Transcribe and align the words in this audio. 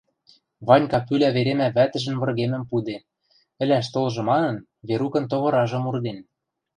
Ванька 0.67 0.99
пӱлӓ 1.07 1.29
веремӓ 1.35 1.67
вӓтӹжӹн 1.75 2.15
выргемӹм 2.21 2.63
пуде, 2.69 2.97
ӹлӓш 3.63 3.85
толжы 3.93 4.21
манын, 4.29 4.55
Верукын 4.87 5.25
товыражым 5.31 5.83
урден. 5.89 6.19